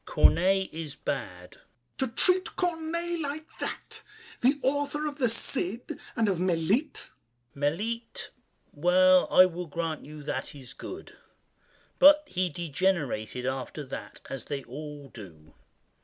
[0.07, 0.15] VILLAC.
[0.15, 1.57] Corneille is bad!
[1.59, 1.99] MONTPESAT.
[1.99, 4.01] To treat Corneille like that—
[4.41, 7.11] The author of "The Cid" and of "Melite."
[7.53, 7.53] VILLAC.
[7.53, 8.31] "Melite"?
[8.73, 11.13] Well, I will grant you that is good;
[11.99, 15.53] But he degenerated after that, As they all do.